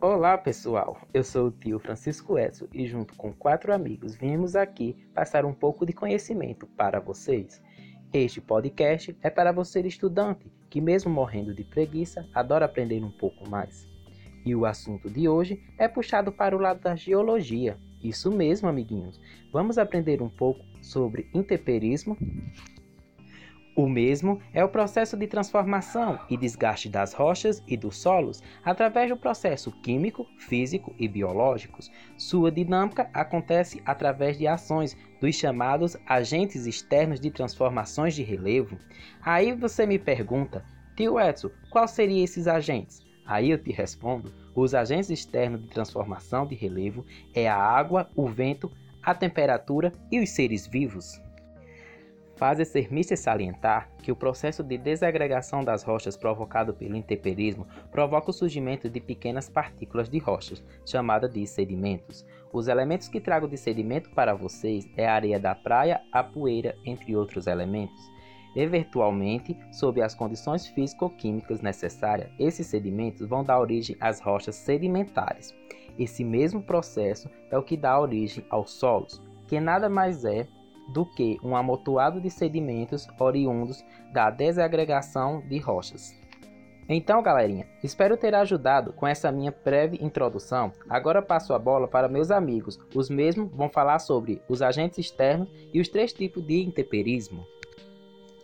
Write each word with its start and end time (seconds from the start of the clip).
Olá 0.00 0.38
pessoal, 0.38 0.96
eu 1.12 1.24
sou 1.24 1.48
o 1.48 1.50
tio 1.50 1.80
Francisco 1.80 2.38
Edson 2.38 2.68
e 2.72 2.86
junto 2.86 3.16
com 3.16 3.32
quatro 3.32 3.74
amigos 3.74 4.14
viemos 4.14 4.54
aqui 4.54 4.94
passar 5.12 5.44
um 5.44 5.52
pouco 5.52 5.84
de 5.84 5.92
conhecimento 5.92 6.68
para 6.68 7.00
vocês. 7.00 7.60
Este 8.12 8.40
podcast 8.40 9.18
é 9.20 9.28
para 9.28 9.50
você 9.50 9.80
estudante 9.80 10.52
que 10.70 10.80
mesmo 10.80 11.10
morrendo 11.10 11.52
de 11.52 11.64
preguiça 11.64 12.24
adora 12.32 12.66
aprender 12.66 13.02
um 13.02 13.10
pouco 13.10 13.50
mais. 13.50 13.88
E 14.46 14.54
o 14.54 14.64
assunto 14.64 15.10
de 15.10 15.28
hoje 15.28 15.60
é 15.76 15.88
puxado 15.88 16.30
para 16.30 16.56
o 16.56 16.60
lado 16.60 16.80
da 16.80 16.94
geologia. 16.94 17.76
Isso 18.00 18.30
mesmo, 18.30 18.68
amiguinhos. 18.68 19.20
Vamos 19.52 19.78
aprender 19.78 20.22
um 20.22 20.28
pouco 20.28 20.64
sobre 20.80 21.28
intemperismo, 21.34 22.16
o 23.78 23.88
mesmo 23.88 24.40
é 24.52 24.64
o 24.64 24.68
processo 24.68 25.16
de 25.16 25.28
transformação 25.28 26.18
e 26.28 26.36
desgaste 26.36 26.88
das 26.88 27.12
rochas 27.12 27.62
e 27.64 27.76
dos 27.76 27.96
solos 27.96 28.42
através 28.64 29.08
do 29.08 29.16
processo 29.16 29.70
químico, 29.70 30.26
físico 30.36 30.92
e 30.98 31.06
biológicos. 31.06 31.88
Sua 32.16 32.50
dinâmica 32.50 33.08
acontece 33.14 33.80
através 33.86 34.36
de 34.36 34.48
ações 34.48 34.96
dos 35.20 35.36
chamados 35.36 35.96
agentes 36.08 36.66
externos 36.66 37.20
de 37.20 37.30
transformações 37.30 38.16
de 38.16 38.24
relevo. 38.24 38.76
Aí 39.22 39.52
você 39.52 39.86
me 39.86 39.96
pergunta, 39.96 40.64
tio 40.96 41.20
Edson, 41.20 41.50
quais 41.70 41.92
seriam 41.92 42.24
esses 42.24 42.48
agentes? 42.48 43.06
Aí 43.24 43.52
eu 43.52 43.62
te 43.62 43.70
respondo: 43.70 44.34
os 44.56 44.74
agentes 44.74 45.08
externos 45.08 45.62
de 45.62 45.68
transformação 45.68 46.44
de 46.44 46.56
relevo 46.56 47.06
é 47.32 47.48
a 47.48 47.56
água, 47.56 48.10
o 48.16 48.26
vento, 48.26 48.72
a 49.00 49.14
temperatura 49.14 49.92
e 50.10 50.18
os 50.18 50.30
seres 50.30 50.66
vivos. 50.66 51.27
Faz 52.38 52.68
ser 52.68 52.92
mister 52.92 53.18
salientar 53.18 53.90
que 54.00 54.12
o 54.12 54.16
processo 54.16 54.62
de 54.62 54.78
desagregação 54.78 55.64
das 55.64 55.82
rochas 55.82 56.16
provocado 56.16 56.72
pelo 56.72 56.94
intemperismo 56.94 57.66
provoca 57.90 58.30
o 58.30 58.32
surgimento 58.32 58.88
de 58.88 59.00
pequenas 59.00 59.48
partículas 59.48 60.08
de 60.08 60.18
rochas, 60.18 60.64
chamadas 60.86 61.32
de 61.32 61.44
sedimentos. 61.48 62.24
Os 62.52 62.68
elementos 62.68 63.08
que 63.08 63.20
trago 63.20 63.48
de 63.48 63.56
sedimento 63.56 64.08
para 64.10 64.36
vocês 64.36 64.88
é 64.96 65.08
a 65.08 65.14
areia 65.14 65.40
da 65.40 65.52
praia, 65.52 66.00
a 66.12 66.22
poeira, 66.22 66.76
entre 66.84 67.16
outros 67.16 67.48
elementos. 67.48 68.08
Eventualmente, 68.54 69.58
sob 69.72 70.00
as 70.00 70.14
condições 70.14 70.68
físico-químicas 70.68 71.60
necessárias, 71.60 72.30
esses 72.38 72.68
sedimentos 72.68 73.26
vão 73.26 73.42
dar 73.42 73.58
origem 73.58 73.96
às 73.98 74.20
rochas 74.20 74.54
sedimentares. 74.54 75.52
Esse 75.98 76.22
mesmo 76.22 76.62
processo 76.62 77.28
é 77.50 77.58
o 77.58 77.64
que 77.64 77.76
dá 77.76 77.98
origem 77.98 78.46
aos 78.48 78.70
solos, 78.70 79.20
que 79.48 79.58
nada 79.58 79.88
mais 79.88 80.24
é 80.24 80.46
do 80.88 81.04
que 81.04 81.38
um 81.42 81.54
amontoado 81.54 82.20
de 82.20 82.30
sedimentos 82.30 83.06
oriundos 83.18 83.84
da 84.12 84.30
desagregação 84.30 85.42
de 85.48 85.58
rochas. 85.58 86.16
Então, 86.88 87.22
galerinha, 87.22 87.66
espero 87.84 88.16
ter 88.16 88.34
ajudado 88.34 88.94
com 88.94 89.06
essa 89.06 89.30
minha 89.30 89.54
breve 89.62 89.98
introdução. 90.00 90.72
Agora 90.88 91.20
passo 91.20 91.52
a 91.52 91.58
bola 91.58 91.86
para 91.86 92.08
meus 92.08 92.30
amigos. 92.30 92.80
Os 92.94 93.10
mesmos 93.10 93.50
vão 93.52 93.68
falar 93.68 93.98
sobre 93.98 94.40
os 94.48 94.62
agentes 94.62 94.98
externos 94.98 95.50
e 95.72 95.80
os 95.80 95.88
três 95.88 96.14
tipos 96.14 96.42
de 96.46 96.62
intemperismo. 96.62 97.44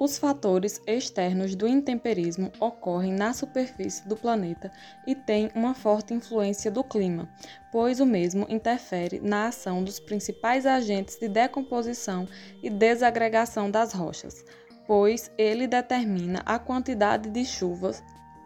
Os 0.00 0.16
fatores 0.16 0.80
externos 0.86 1.54
do 1.54 1.68
intemperismo 1.68 2.50
ocorrem 2.58 3.12
na 3.12 3.34
superfície 3.34 4.08
do 4.08 4.16
planeta 4.16 4.72
e 5.06 5.14
têm 5.14 5.50
uma 5.54 5.74
forte 5.74 6.14
influência 6.14 6.70
do 6.70 6.82
clima, 6.82 7.28
pois 7.70 8.00
o 8.00 8.06
mesmo 8.06 8.46
interfere 8.48 9.20
na 9.20 9.48
ação 9.48 9.84
dos 9.84 10.00
principais 10.00 10.64
agentes 10.64 11.18
de 11.18 11.28
decomposição 11.28 12.26
e 12.62 12.70
desagregação 12.70 13.70
das 13.70 13.92
rochas, 13.92 14.42
pois 14.86 15.30
ele 15.36 15.66
determina 15.66 16.40
a 16.46 16.58
quantidade 16.58 17.28
de 17.28 17.44
chuvas 17.44 18.02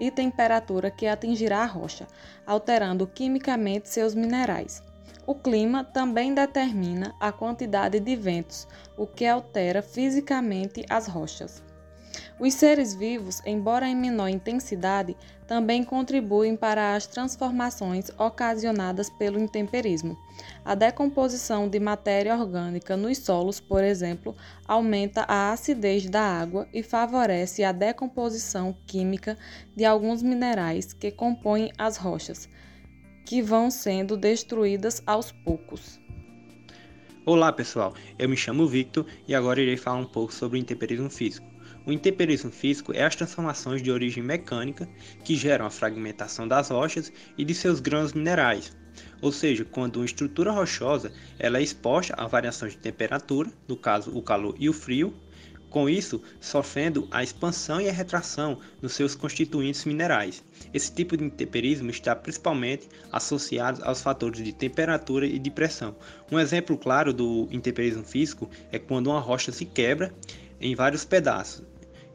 e 0.00 0.10
temperatura 0.10 0.90
que 0.90 1.06
atingirá 1.06 1.60
a 1.60 1.66
rocha, 1.66 2.08
alterando 2.44 3.06
quimicamente 3.06 3.88
seus 3.88 4.16
minerais. 4.16 4.82
O 5.26 5.34
clima 5.34 5.84
também 5.84 6.34
determina 6.34 7.14
a 7.18 7.32
quantidade 7.32 7.98
de 8.00 8.16
ventos, 8.16 8.66
o 8.96 9.06
que 9.06 9.26
altera 9.26 9.82
fisicamente 9.82 10.84
as 10.88 11.06
rochas. 11.06 11.62
Os 12.38 12.54
seres 12.54 12.94
vivos, 12.94 13.40
embora 13.46 13.88
em 13.88 13.96
menor 13.96 14.28
intensidade, 14.28 15.16
também 15.46 15.82
contribuem 15.82 16.56
para 16.56 16.94
as 16.94 17.06
transformações 17.06 18.10
ocasionadas 18.18 19.08
pelo 19.08 19.40
intemperismo. 19.40 20.18
A 20.64 20.74
decomposição 20.74 21.68
de 21.68 21.80
matéria 21.80 22.36
orgânica 22.36 22.96
nos 22.96 23.18
solos, 23.18 23.58
por 23.58 23.82
exemplo, 23.82 24.36
aumenta 24.66 25.24
a 25.28 25.52
acidez 25.52 26.08
da 26.08 26.22
água 26.22 26.68
e 26.72 26.82
favorece 26.82 27.64
a 27.64 27.72
decomposição 27.72 28.76
química 28.86 29.38
de 29.74 29.84
alguns 29.84 30.22
minerais 30.22 30.92
que 30.92 31.10
compõem 31.10 31.72
as 31.78 31.96
rochas, 31.96 32.48
que 33.26 33.42
vão 33.42 33.72
sendo 33.72 34.16
destruídas 34.16 35.02
aos 35.04 35.32
poucos. 35.32 36.00
Olá 37.24 37.52
pessoal, 37.52 37.92
eu 38.16 38.28
me 38.28 38.36
chamo 38.36 38.68
Victor 38.68 39.04
e 39.26 39.34
agora 39.34 39.60
irei 39.60 39.76
falar 39.76 39.98
um 39.98 40.06
pouco 40.06 40.32
sobre 40.32 40.56
o 40.56 40.60
intemperismo 40.60 41.10
físico. 41.10 41.44
O 41.84 41.90
intemperismo 41.90 42.52
físico 42.52 42.92
é 42.94 43.02
as 43.02 43.16
transformações 43.16 43.82
de 43.82 43.90
origem 43.90 44.22
mecânica 44.22 44.88
que 45.24 45.34
geram 45.34 45.66
a 45.66 45.70
fragmentação 45.70 46.46
das 46.46 46.70
rochas 46.70 47.12
e 47.36 47.44
de 47.44 47.52
seus 47.52 47.80
grãos 47.80 48.12
minerais, 48.12 48.76
ou 49.20 49.32
seja, 49.32 49.64
quando 49.64 49.96
uma 49.96 50.06
estrutura 50.06 50.52
rochosa 50.52 51.12
ela 51.36 51.58
é 51.58 51.62
exposta 51.62 52.14
a 52.16 52.28
variações 52.28 52.74
de 52.74 52.78
temperatura, 52.78 53.50
no 53.66 53.76
caso 53.76 54.16
o 54.16 54.22
calor 54.22 54.54
e 54.56 54.68
o 54.68 54.72
frio, 54.72 55.12
com 55.70 55.88
isso 55.88 56.22
sofrendo 56.40 57.06
a 57.10 57.22
expansão 57.22 57.80
e 57.80 57.88
a 57.88 57.92
retração 57.92 58.58
nos 58.80 58.94
seus 58.94 59.14
constituintes 59.14 59.84
minerais. 59.84 60.42
Esse 60.72 60.92
tipo 60.92 61.16
de 61.16 61.24
intemperismo 61.24 61.90
está 61.90 62.14
principalmente 62.14 62.88
associado 63.12 63.82
aos 63.84 64.00
fatores 64.00 64.42
de 64.42 64.52
temperatura 64.52 65.26
e 65.26 65.38
de 65.38 65.50
pressão. 65.50 65.94
Um 66.30 66.38
exemplo 66.38 66.76
claro 66.76 67.12
do 67.12 67.48
intemperismo 67.50 68.04
físico 68.04 68.48
é 68.70 68.78
quando 68.78 69.08
uma 69.08 69.20
rocha 69.20 69.52
se 69.52 69.64
quebra 69.64 70.12
em 70.60 70.74
vários 70.74 71.04
pedaços, 71.04 71.62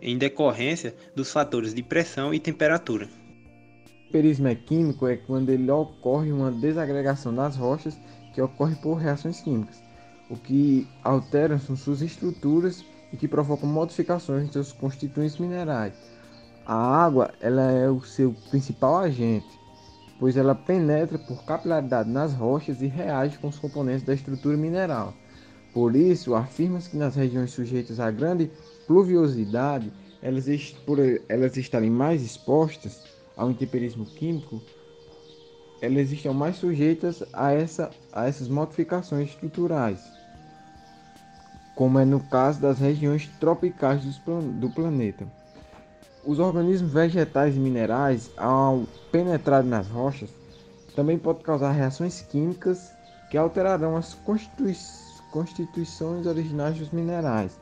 em 0.01 0.17
decorrência 0.17 0.95
dos 1.15 1.31
fatores 1.31 1.73
de 1.73 1.83
pressão 1.83 2.33
e 2.33 2.39
temperatura. 2.39 3.07
O 4.13 4.47
é 4.47 4.55
químico 4.55 5.07
é 5.07 5.15
quando 5.15 5.49
ele 5.49 5.71
ocorre 5.71 6.33
uma 6.33 6.51
desagregação 6.51 7.33
das 7.33 7.55
rochas 7.55 7.97
que 8.33 8.41
ocorre 8.41 8.75
por 8.75 8.95
reações 8.95 9.39
químicas, 9.39 9.81
o 10.29 10.35
que 10.35 10.85
altera 11.01 11.57
suas 11.57 12.01
estruturas 12.01 12.83
e 13.11 13.17
que 13.17 13.27
provocam 13.27 13.67
modificações 13.67 14.47
em 14.47 14.51
seus 14.51 14.71
constituintes 14.71 15.37
minerais. 15.37 15.93
A 16.65 16.75
água 16.75 17.31
ela 17.41 17.71
é 17.71 17.89
o 17.89 18.01
seu 18.01 18.33
principal 18.49 18.99
agente, 18.99 19.59
pois 20.19 20.37
ela 20.37 20.55
penetra 20.55 21.17
por 21.17 21.43
capilaridade 21.43 22.09
nas 22.09 22.33
rochas 22.33 22.81
e 22.81 22.87
reage 22.87 23.37
com 23.39 23.47
os 23.47 23.59
componentes 23.59 24.03
da 24.03 24.13
estrutura 24.13 24.55
mineral. 24.55 25.13
Por 25.73 25.95
isso, 25.95 26.35
afirma-se 26.35 26.89
que 26.89 26.97
nas 26.97 27.15
regiões 27.15 27.51
sujeitas 27.51 27.99
a 27.99 28.11
grande 28.11 28.51
pluviosidade, 28.85 29.91
elas, 30.21 30.45
por 30.85 30.99
elas 31.27 31.57
estarem 31.57 31.89
mais 31.89 32.21
expostas 32.21 33.03
ao 33.35 33.49
intemperismo 33.49 34.05
químico, 34.05 34.61
elas 35.81 36.11
estão 36.11 36.33
mais 36.33 36.57
sujeitas 36.57 37.23
a, 37.33 37.51
essa, 37.51 37.89
a 38.11 38.27
essas 38.27 38.47
modificações 38.47 39.29
estruturais 39.29 40.20
como 41.75 41.99
é 41.99 42.05
no 42.05 42.19
caso 42.19 42.61
das 42.61 42.79
regiões 42.79 43.27
tropicais 43.39 44.01
do 44.03 44.69
planeta. 44.69 45.25
Os 46.23 46.37
organismos 46.39 46.91
vegetais 46.91 47.55
e 47.55 47.59
minerais, 47.59 48.29
ao 48.37 48.83
penetrar 49.11 49.63
nas 49.63 49.87
rochas, 49.87 50.29
também 50.95 51.17
podem 51.17 51.41
causar 51.41 51.71
reações 51.71 52.21
químicas 52.21 52.91
que 53.29 53.37
alterarão 53.37 53.95
as 53.95 54.13
constitui 54.13 54.75
constituições 55.31 56.27
originais 56.27 56.77
dos 56.77 56.91
minerais. 56.91 57.57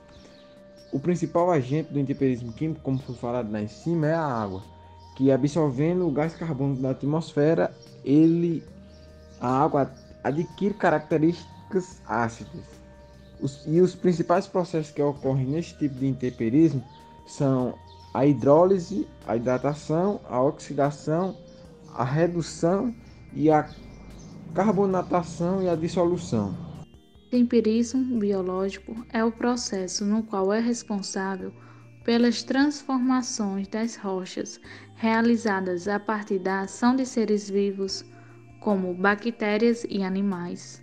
O 0.92 1.00
principal 1.00 1.52
agente 1.52 1.94
do 1.94 2.00
intemperismo 2.00 2.52
químico, 2.52 2.82
como 2.82 2.98
foi 2.98 3.16
falado 3.16 3.52
lá 3.52 3.62
em 3.62 3.68
cima, 3.68 4.08
é 4.08 4.14
a 4.16 4.26
água, 4.26 4.64
que 5.16 5.32
absorvendo 5.32 6.08
o 6.08 6.12
gás 6.12 6.34
carbônico 6.34 6.82
da 6.82 6.90
atmosfera, 6.90 7.72
ele, 8.04 8.64
a 9.40 9.64
água 9.64 9.92
adquire 10.24 10.74
características 10.74 12.02
ácidas. 12.08 12.80
Os, 13.42 13.66
e 13.66 13.80
os 13.80 13.96
principais 13.96 14.48
processos 14.48 14.92
que 14.92 15.02
ocorrem 15.02 15.48
nesse 15.48 15.78
tipo 15.78 15.96
de 15.96 16.08
intemperismo 16.08 16.84
são 17.26 17.74
a 18.14 18.26
hidrólise, 18.26 19.08
a 19.26 19.36
hidratação, 19.36 20.20
a 20.28 20.42
oxidação, 20.42 21.38
a 21.94 22.04
redução 22.04 22.94
e 23.34 23.50
a 23.50 23.70
carbonatação 24.54 25.62
e 25.62 25.70
a 25.70 25.76
dissolução. 25.76 26.56
Temperismo 27.30 28.20
biológico 28.20 29.06
é 29.14 29.24
o 29.24 29.32
processo 29.32 30.04
no 30.04 30.24
qual 30.24 30.52
é 30.52 30.60
responsável 30.60 31.54
pelas 32.04 32.42
transformações 32.42 33.68
das 33.68 33.96
rochas 33.96 34.60
realizadas 34.96 35.88
a 35.88 36.00
partir 36.00 36.40
da 36.40 36.62
ação 36.62 36.96
de 36.96 37.06
seres 37.06 37.48
vivos, 37.50 38.04
como 38.60 38.94
bactérias 38.96 39.86
e 39.88 40.02
animais 40.02 40.82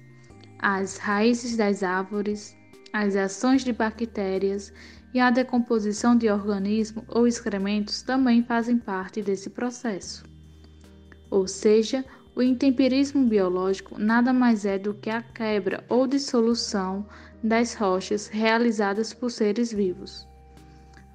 as 0.58 0.96
raízes 0.96 1.56
das 1.56 1.82
árvores, 1.82 2.56
as 2.92 3.16
ações 3.16 3.64
de 3.64 3.72
bactérias 3.72 4.72
e 5.12 5.20
a 5.20 5.30
decomposição 5.30 6.16
de 6.16 6.28
organismos 6.30 7.04
ou 7.08 7.26
excrementos 7.26 8.02
também 8.02 8.42
fazem 8.42 8.78
parte 8.78 9.22
desse 9.22 9.50
processo. 9.50 10.24
Ou 11.30 11.46
seja, 11.46 12.04
O 12.36 12.42
intemperismo 12.42 13.24
biológico 13.24 13.98
nada 13.98 14.30
mais 14.30 14.66
é 14.66 14.78
do 14.78 14.92
que 14.92 15.08
a 15.08 15.22
quebra 15.22 15.82
ou 15.88 16.06
dissolução 16.06 17.06
das 17.42 17.72
rochas 17.72 18.26
realizadas 18.26 19.14
por 19.14 19.30
seres 19.30 19.72
vivos. 19.72 20.28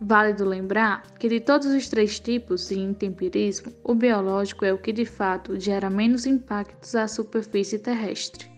Válido 0.01 0.43
lembrar 0.43 1.03
que 1.19 1.29
de 1.29 1.39
todos 1.39 1.67
os 1.67 1.87
três 1.87 2.19
tipos 2.19 2.69
de 2.69 2.79
intemperismo, 2.79 3.71
o 3.83 3.93
biológico 3.93 4.65
é 4.65 4.73
o 4.73 4.79
que 4.79 4.91
de 4.91 5.05
fato 5.05 5.59
gera 5.59 5.91
menos 5.91 6.25
impactos 6.25 6.95
à 6.95 7.07
superfície 7.07 7.77
terrestre. 7.77 8.50